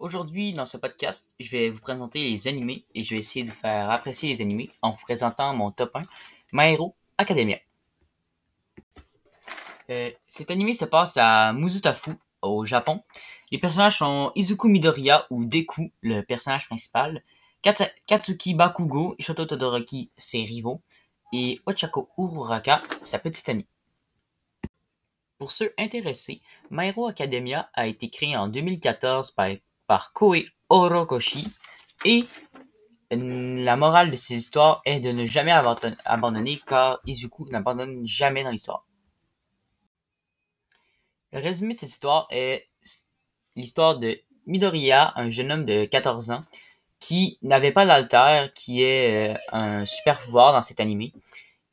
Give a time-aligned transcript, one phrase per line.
[0.00, 3.50] Aujourd'hui, dans ce podcast, je vais vous présenter les animés et je vais essayer de
[3.50, 6.02] faire apprécier les animés en vous présentant mon top 1,
[6.52, 7.58] My Hero Academia.
[9.90, 13.02] Euh, cet animé se passe à Muzutafu, au Japon.
[13.50, 17.24] Les personnages sont Izuku Midoriya ou Deku, le personnage principal,
[17.60, 20.80] Katsuki Bakugo Shoto Todoroki, ses rivaux,
[21.32, 23.66] et Ochako Ururaka, sa petite amie.
[25.38, 26.40] Pour ceux intéressés,
[26.70, 29.48] My Hero Academia a été créé en 2014 par,
[29.88, 31.48] par Koei Orokoshi
[32.04, 32.24] et
[33.10, 35.52] la morale de ces histoires est de ne jamais
[36.04, 38.84] abandonner car Izuku n'abandonne jamais dans l'histoire.
[41.32, 42.68] Le résumé de cette histoire est
[43.56, 46.44] l'histoire de Midoriya, un jeune homme de 14 ans
[47.00, 51.12] qui n'avait pas d'alter, qui est euh, un super pouvoir dans cet animé,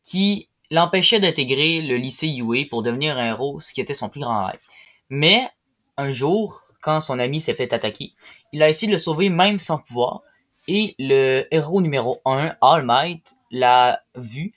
[0.03, 4.21] qui l'empêchait d'intégrer le lycée UA pour devenir un héros, ce qui était son plus
[4.21, 4.61] grand rêve.
[5.09, 5.49] Mais
[5.97, 8.13] un jour, quand son ami s'est fait attaquer,
[8.53, 10.21] il a essayé de le sauver même sans pouvoir,
[10.67, 14.53] et le héros numéro 1, All Might, l'a vu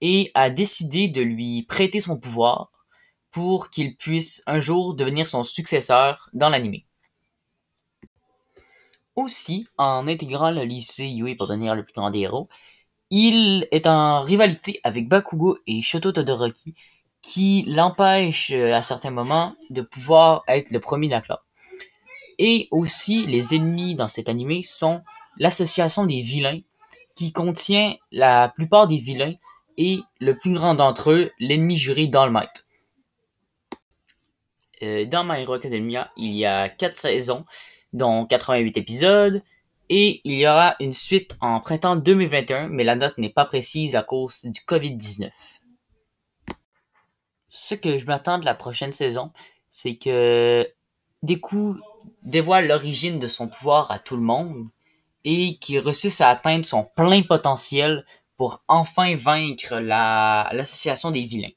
[0.00, 2.70] et a décidé de lui prêter son pouvoir
[3.32, 6.82] pour qu'il puisse un jour devenir son successeur dans l'anime.
[9.16, 12.48] Aussi, en intégrant le lycée Yui pour devenir le plus grand des héros,
[13.10, 16.74] il est en rivalité avec Bakugo et Shoto Todoroki
[17.22, 21.38] qui l'empêchent euh, à certains moments de pouvoir être le premier de la classe.
[22.38, 25.02] Et aussi, les ennemis dans cet animé sont
[25.38, 26.60] l'association des vilains
[27.14, 29.34] qui contient la plupart des vilains
[29.76, 32.32] et le plus grand d'entre eux, l'ennemi juré All
[34.82, 37.44] euh, dans My Hero Academia, il y a 4 saisons,
[37.92, 39.42] dont 88 épisodes,
[39.88, 43.94] et il y aura une suite en printemps 2021, mais la date n'est pas précise
[43.94, 45.30] à cause du Covid-19.
[47.48, 49.30] Ce que je m'attends de la prochaine saison,
[49.68, 50.66] c'est que
[51.22, 51.76] Deku
[52.22, 54.68] dévoile l'origine de son pouvoir à tout le monde
[55.24, 58.04] et qu'il réussisse à atteindre son plein potentiel
[58.36, 61.50] pour enfin vaincre l'association des vilains.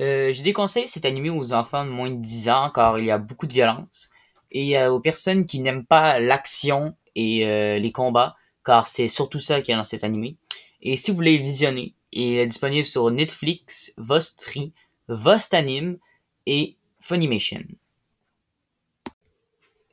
[0.00, 3.10] Euh, je déconseille cet animé aux enfants de moins de 10 ans car il y
[3.10, 4.10] a beaucoup de violence.
[4.50, 8.34] Et euh, aux personnes qui n'aiment pas l'action et euh, les combats,
[8.64, 10.36] car c'est surtout ça qu'il y a dans cet animé.
[10.80, 14.72] Et si vous voulez visionner, il est disponible sur Netflix, Vostfree,
[15.08, 15.98] Vostanime
[16.46, 17.64] et Funimation.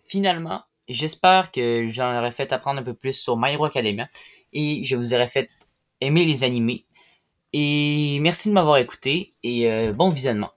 [0.05, 4.09] Finalement, j'espère que j'en aurais fait apprendre un peu plus sur My Hero Academia
[4.53, 5.49] et je vous aurais fait
[5.99, 6.85] aimer les animés
[7.53, 10.51] et merci de m'avoir écouté et euh, bon visionnement.